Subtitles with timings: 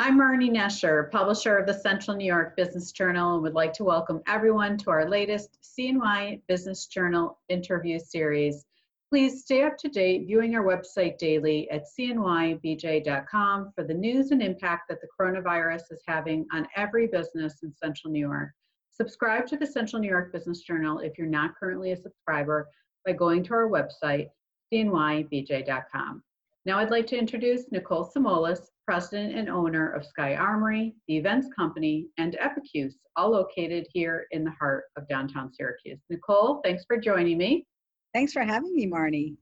[0.00, 3.84] I'm Marny Nesher, publisher of the Central New York Business Journal, and would like to
[3.84, 8.64] welcome everyone to our latest CNY Business Journal interview series.
[9.10, 14.40] Please stay up to date viewing our website daily at cnybj.com for the news and
[14.40, 18.50] impact that the coronavirus is having on every business in Central New York.
[18.90, 22.68] Subscribe to the Central New York Business Journal if you're not currently a subscriber
[23.04, 24.28] by going to our website,
[24.72, 26.22] cnybj.com.
[26.66, 31.46] Now I'd like to introduce Nicole Simolis, President and owner of Sky Armory, the events
[31.54, 36.00] company, and Epicuse, all located here in the heart of downtown Syracuse.
[36.08, 37.66] Nicole, thanks for joining me.
[38.14, 39.36] Thanks for having me, Marny.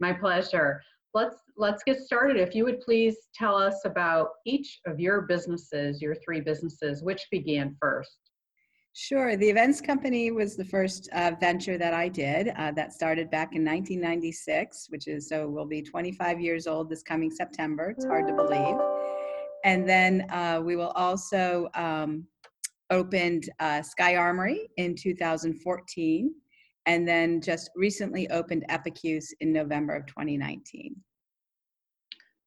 [0.00, 0.82] My pleasure.
[1.14, 2.36] Let's let's get started.
[2.36, 7.26] If you would please tell us about each of your businesses, your three businesses, which
[7.30, 8.18] began first.
[8.92, 9.36] Sure.
[9.36, 12.48] The events company was the first uh, venture that I did.
[12.56, 17.02] Uh, that started back in 1996, which is so we'll be 25 years old this
[17.02, 17.90] coming September.
[17.90, 18.76] It's hard to believe.
[19.64, 22.26] And then uh, we will also um,
[22.90, 26.34] opened uh, Sky Armory in 2014,
[26.86, 30.96] and then just recently opened Epicuse in November of 2019.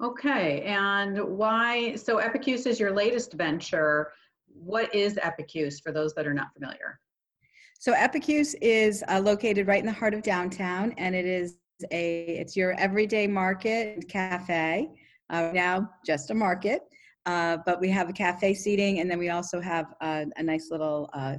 [0.04, 1.96] Okay, and why?
[1.96, 4.12] So Epicuse is your latest venture
[4.54, 7.00] what is Epicuse for those that are not familiar?
[7.80, 11.58] So Epicuse is uh, located right in the heart of downtown, and it is
[11.92, 14.90] a it's your everyday market and cafe.
[15.30, 16.82] Uh, now just a market,
[17.26, 20.70] uh, but we have a cafe seating, and then we also have a, a nice
[20.72, 21.36] little uh,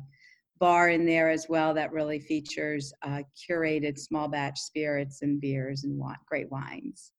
[0.58, 5.84] bar in there as well that really features uh, curated small batch spirits and beers
[5.84, 7.12] and great wines.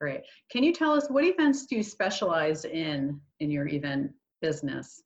[0.00, 0.20] Great.
[0.50, 5.02] Can you tell us what events do you specialize in in your event business?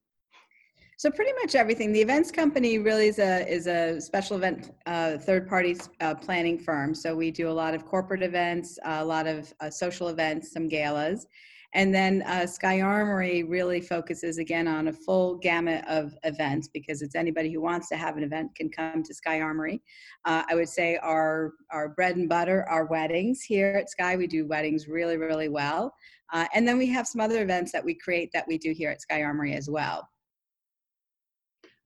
[1.03, 1.93] So pretty much everything.
[1.93, 6.59] The events company really is a is a special event uh, third party uh, planning
[6.59, 6.95] firm.
[6.95, 10.69] So we do a lot of corporate events, a lot of uh, social events, some
[10.69, 11.27] galas,
[11.75, 17.01] and then uh, Sky Armory really focuses again on a full gamut of events because
[17.01, 19.83] it's anybody who wants to have an event can come to Sky Armory.
[20.27, 24.17] Uh, I would say our our bread and butter are weddings here at Sky.
[24.17, 25.95] We do weddings really really well.
[26.33, 28.91] Uh, and then we have some other events that we create that we do here
[28.91, 30.09] at Sky Armory as well.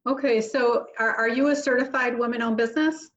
[0.06, 3.10] Okay, so are, are you a certified woman owned business?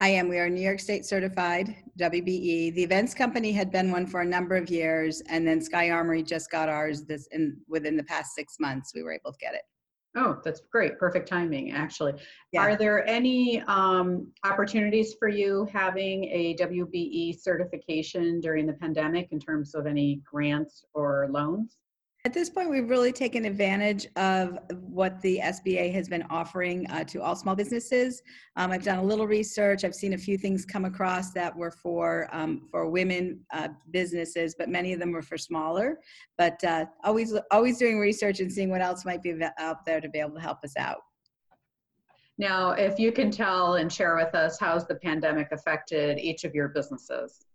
[0.00, 0.28] I am.
[0.28, 2.74] We are New York State certified, WBE.
[2.74, 6.24] The events company had been one for a number of years, and then Sky Armory
[6.24, 8.90] just got ours this in within the past six months.
[8.92, 9.62] We were able to get it.
[10.14, 10.98] Oh, that's great.
[10.98, 12.14] Perfect timing, actually.
[12.52, 12.60] Yeah.
[12.60, 19.40] Are there any um, opportunities for you having a WBE certification during the pandemic in
[19.40, 21.78] terms of any grants or loans?
[22.24, 27.02] At this point, we've really taken advantage of what the SBA has been offering uh,
[27.04, 28.22] to all small businesses.
[28.54, 29.82] Um, I've done a little research.
[29.82, 34.54] I've seen a few things come across that were for um, for women uh, businesses,
[34.56, 35.98] but many of them were for smaller.
[36.38, 40.08] But uh, always always doing research and seeing what else might be out there to
[40.08, 40.98] be able to help us out.
[42.38, 46.54] Now, if you can tell and share with us, how's the pandemic affected each of
[46.54, 47.46] your businesses?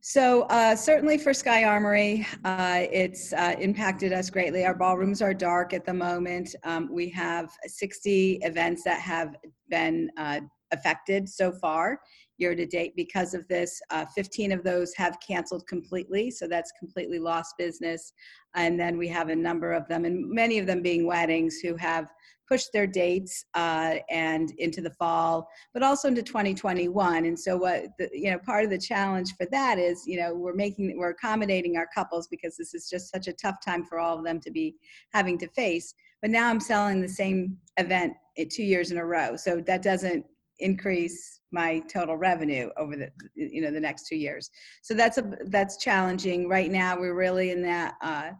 [0.00, 4.64] So uh, certainly for Sky Armory, uh, it's uh, impacted us greatly.
[4.64, 6.54] Our ballrooms are dark at the moment.
[6.62, 9.36] Um, we have 60 events that have
[9.68, 10.40] been uh,
[10.72, 12.00] affected so far
[12.38, 13.80] year to date because of this.
[13.90, 18.12] Uh, 15 of those have canceled completely, so that's completely lost business.
[18.54, 21.76] And then we have a number of them, and many of them being weddings, who
[21.76, 22.08] have
[22.48, 27.24] pushed their dates uh, and into the fall, but also into 2021.
[27.24, 30.34] And so, what the, you know, part of the challenge for that is, you know,
[30.34, 33.98] we're making we're accommodating our couples because this is just such a tough time for
[33.98, 34.76] all of them to be
[35.12, 35.94] having to face.
[36.22, 38.14] But now I'm selling the same event
[38.50, 40.24] two years in a row, so that doesn't
[40.58, 44.50] increase my total revenue over the you know the next two years.
[44.82, 46.48] So that's a that's challenging.
[46.48, 48.30] Right now we're really in that uh,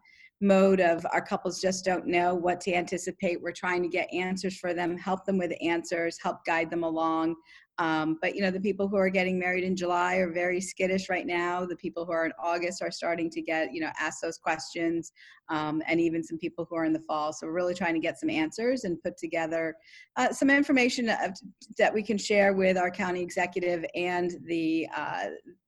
[0.41, 3.41] mode of our couples just don't know what to anticipate.
[3.41, 7.37] We're trying to get answers for them help them with answers help guide them along
[7.79, 11.11] um, but you know, the people who are getting married in July are very skittish
[11.11, 11.67] right now.
[11.67, 15.13] The people who are in August are starting to get, you know, ask those questions,
[15.51, 17.33] um, and even some people who are in the fall.
[17.33, 19.77] So we're really trying to get some answers and put together
[20.17, 25.27] uh, some information that we can share with our county executive and the uh,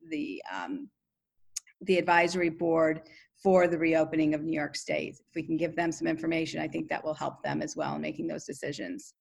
[0.08, 0.88] the um,
[1.82, 3.02] the advisory board
[3.42, 5.14] for the reopening of New York State.
[5.14, 7.94] If we can give them some information, I think that will help them as well
[7.94, 9.14] in making those decisions.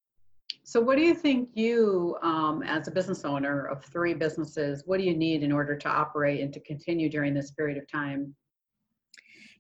[0.68, 4.98] So what do you think you, um, as a business owner of three businesses, what
[4.98, 8.36] do you need in order to operate and to continue during this period of time?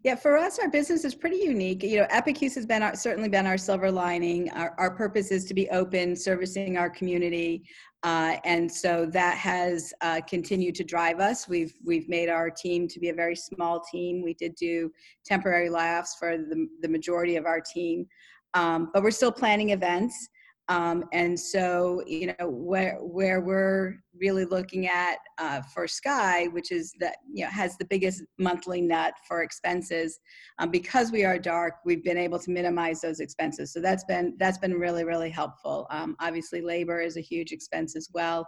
[0.03, 1.81] Yeah, for us, our business is pretty unique.
[1.81, 4.51] You know, Epicuse has been our, certainly been our silver lining.
[4.51, 7.63] Our, our purpose is to be open, servicing our community,
[8.03, 11.47] uh, and so that has uh, continued to drive us.
[11.47, 14.21] We've we've made our team to be a very small team.
[14.21, 14.91] We did do
[15.25, 18.07] temporary layoffs for the, the majority of our team,
[18.53, 20.27] um, but we're still planning events.
[20.69, 26.71] Um, and so, you know, where where we're really looking at uh, for Sky, which
[26.71, 30.19] is that you know has the biggest monthly nut for expenses,
[30.59, 33.71] um, because we are dark, we've been able to minimize those expenses.
[33.71, 35.87] So that's been that's been really really helpful.
[35.89, 38.45] Um, obviously, labor is a huge expense as well,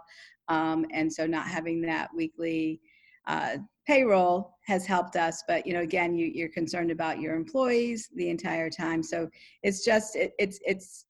[0.48, 2.80] um, and so not having that weekly.
[3.26, 8.08] Uh, payroll has helped us but you know again you, you're concerned about your employees
[8.14, 9.28] the entire time so
[9.62, 11.06] it's just it, it's it's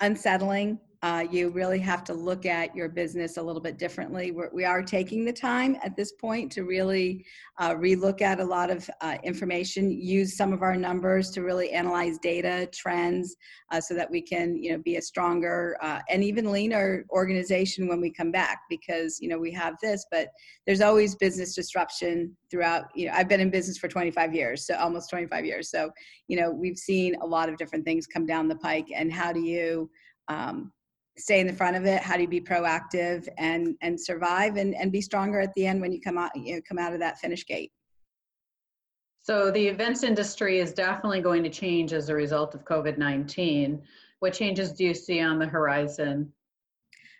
[0.00, 0.78] unsettling.
[1.04, 4.30] Uh, you really have to look at your business a little bit differently.
[4.30, 7.26] We're, we are taking the time at this point to really
[7.58, 11.72] uh, relook at a lot of uh, information, use some of our numbers to really
[11.72, 13.36] analyze data trends,
[13.70, 17.86] uh, so that we can, you know, be a stronger uh, and even leaner organization
[17.86, 18.62] when we come back.
[18.70, 20.28] Because you know we have this, but
[20.64, 22.84] there's always business disruption throughout.
[22.94, 25.70] You know, I've been in business for 25 years, so almost 25 years.
[25.70, 25.90] So
[26.28, 29.34] you know we've seen a lot of different things come down the pike, and how
[29.34, 29.90] do you
[30.28, 30.72] um,
[31.16, 34.74] stay in the front of it how do you be proactive and and survive and
[34.74, 36.98] and be stronger at the end when you come out you know, come out of
[36.98, 37.72] that finish gate
[39.22, 43.80] So the events industry is definitely going to change as a result of COVID-19.
[44.18, 46.32] What changes do you see on the horizon?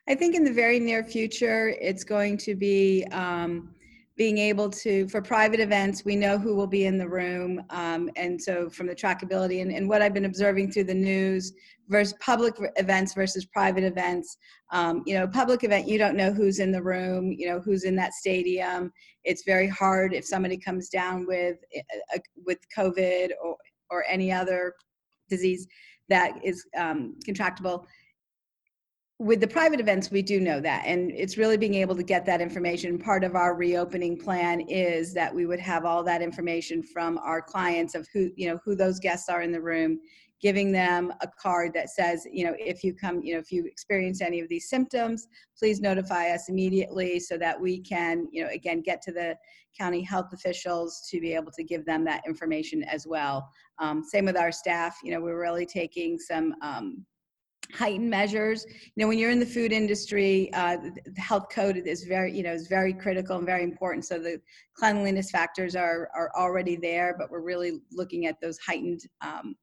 [0.09, 3.74] i think in the very near future it's going to be um,
[4.17, 8.09] being able to for private events we know who will be in the room um,
[8.17, 11.53] and so from the trackability and, and what i've been observing through the news
[11.89, 14.37] versus public events versus private events
[14.73, 17.85] um, you know public event you don't know who's in the room you know who's
[17.85, 18.93] in that stadium.
[19.25, 21.59] It's very hard if somebody comes down with
[22.15, 23.57] uh, with covid or
[23.91, 24.75] or any other
[25.29, 25.67] disease
[26.09, 27.85] that is um, contractable
[29.21, 32.27] with the private events, we do know that, and it's really being able to get
[32.27, 32.99] that information.
[32.99, 37.41] Part of our reopening plan is that we would have all that information from our
[37.41, 40.01] clients of who, you know, who those guests are in the room,
[40.41, 43.65] giving them a card that says, you know, if you come, you know, if you
[43.67, 48.51] experience any of these symptoms, please notify us immediately so that we can, you know,
[48.51, 49.37] again, get to the
[49.79, 53.49] county health officials to be able to give them that information as well.
[53.79, 57.07] Um, same with our staff, you know, we're really taking some, um,
[57.73, 58.67] heightened measures.
[58.69, 62.43] You know, when you're in the food industry, uh, the health code is very, you
[62.43, 64.05] know, is very critical and very important.
[64.05, 64.41] So the
[64.77, 69.57] cleanliness factors are are already there, but we're really looking at those heightened um,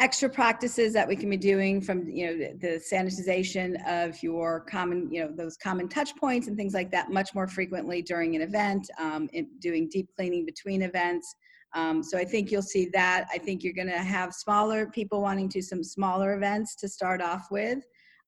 [0.00, 5.12] extra practices that we can be doing from you know the, sanitization of your common
[5.12, 8.42] you know those common touch points and things like that much more frequently during an
[8.42, 9.28] event um,
[9.58, 11.34] doing deep cleaning between events
[11.74, 13.26] um, so I think you'll see that.
[13.32, 17.20] I think you're going to have smaller people wanting to some smaller events to start
[17.20, 17.80] off with.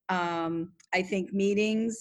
[0.09, 1.97] Um, I think meetings,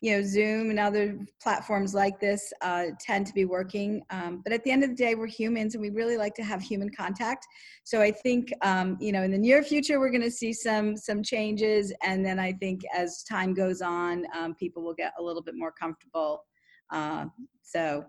[0.00, 4.02] you know, Zoom and other platforms like this uh, tend to be working.
[4.10, 6.44] Um, but at the end of the day, we're humans and we really like to
[6.44, 7.46] have human contact.
[7.84, 10.96] So I think, um, you know, in the near future, we're going to see some
[10.96, 11.92] some changes.
[12.04, 15.54] And then I think as time goes on, um, people will get a little bit
[15.56, 16.44] more comfortable.
[16.90, 17.26] Uh,
[17.62, 18.04] so,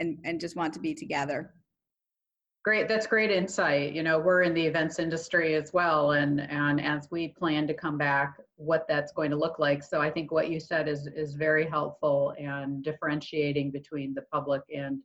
[0.00, 1.52] and, and just want to be together.
[2.68, 3.94] Great, that's great insight.
[3.94, 7.72] You know, we're in the events industry as well, and and as we plan to
[7.72, 9.82] come back, what that's going to look like.
[9.82, 14.60] So I think what you said is is very helpful and differentiating between the public
[14.68, 15.00] and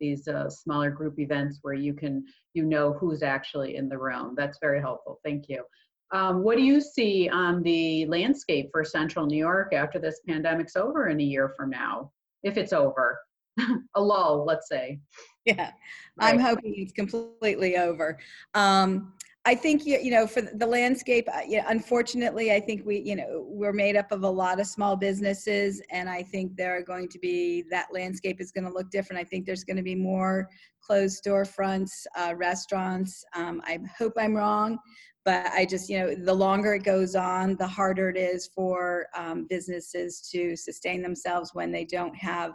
[0.00, 4.32] these uh, smaller group events where you can you know who's actually in the room.
[4.34, 5.20] That's very helpful.
[5.22, 5.64] Thank you.
[6.12, 10.76] Um, what do you see on the landscape for Central New York after this pandemic's
[10.76, 12.10] over in a year from now,
[12.42, 13.18] if it's over?
[13.94, 15.00] a lull, let's say.
[15.44, 15.72] Yeah,
[16.18, 18.18] I'm hoping it's completely over.
[18.54, 19.12] Um,
[19.44, 21.28] I think you, you know for the landscape.
[21.32, 24.66] Uh, yeah, unfortunately, I think we you know we're made up of a lot of
[24.66, 28.72] small businesses, and I think there are going to be that landscape is going to
[28.72, 29.20] look different.
[29.20, 30.48] I think there's going to be more
[30.80, 33.24] closed storefronts, uh, restaurants.
[33.34, 34.78] Um, I hope I'm wrong,
[35.24, 39.06] but I just you know the longer it goes on, the harder it is for
[39.16, 42.52] um, businesses to sustain themselves when they don't have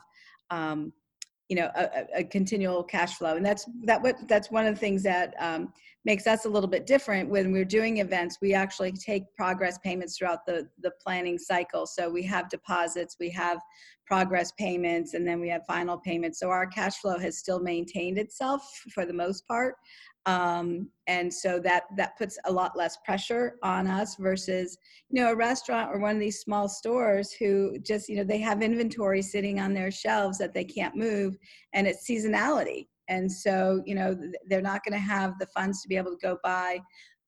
[0.50, 0.94] um,
[1.50, 4.80] you know a, a, continual cash flow and that's that what that's one of the
[4.80, 5.72] things that um,
[6.04, 7.30] makes us a little bit different.
[7.30, 11.86] When we're doing events we actually take progress payments throughout the the planning cycle.
[11.86, 13.60] So we have deposits we have
[14.06, 16.39] progress payments and then we have final payments.
[16.39, 18.62] So our cash flow has still maintained itself
[18.94, 19.75] for the most part
[20.27, 24.77] um, and so that that puts a lot less pressure on us versus
[25.10, 28.38] you know a restaurant or one of these small stores who just you know they
[28.39, 31.38] have inventory sitting on their shelves that they can't move
[31.74, 34.17] and it's seasonality And so, you know,
[34.50, 36.79] they're not going to have the funds to be able to go buy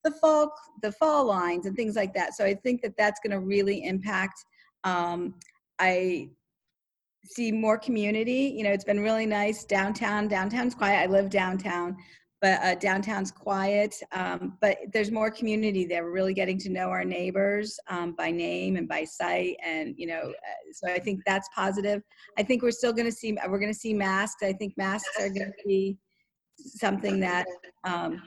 [0.04, 0.52] the fall
[0.82, 2.34] the fall lines and things like that.
[2.34, 4.44] So I think that that's going to really impact.
[4.84, 5.34] Um,
[5.78, 6.28] I
[7.24, 8.52] see more community.
[8.56, 10.28] You know, it's been really nice downtown.
[10.28, 10.98] Downtown's quiet.
[11.02, 11.96] I live downtown,
[12.40, 13.94] but uh, downtown's quiet.
[14.12, 16.04] Um, but there's more community there.
[16.04, 20.06] We're really getting to know our neighbors um, by name and by sight, and you
[20.06, 22.02] know, uh, so I think that's positive.
[22.38, 24.42] I think we're still going to see we're going to see masks.
[24.42, 25.98] I think masks are going to be
[26.56, 27.46] something that
[27.84, 28.22] um,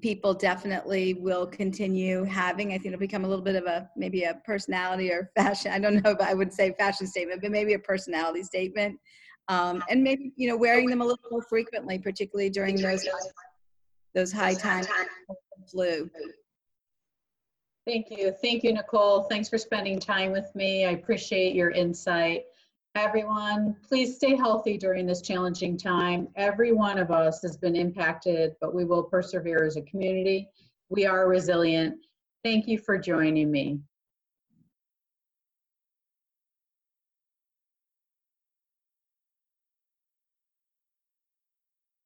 [0.00, 2.68] people definitely will continue having.
[2.68, 5.72] I think it'll become a little bit of a maybe a personality or fashion.
[5.72, 8.98] I don't know, but I would say fashion statement, but maybe a personality statement.
[9.48, 13.06] Um, and maybe you know wearing them a little more frequently, particularly during those
[14.14, 14.86] those high times
[15.70, 16.10] flu.
[17.86, 18.32] Thank you.
[18.40, 19.24] Thank you, Nicole.
[19.24, 20.86] Thanks for spending time with me.
[20.86, 22.44] I appreciate your insight.
[22.94, 26.28] Everyone, please stay healthy during this challenging time.
[26.36, 30.48] Every one of us has been impacted, but we will persevere as a community.
[30.88, 31.96] We are resilient.
[32.44, 33.80] Thank you for joining me.